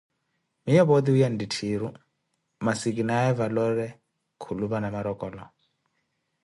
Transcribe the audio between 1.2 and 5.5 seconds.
nttitthiru masu kinawe valori- khulupa Namorokolo.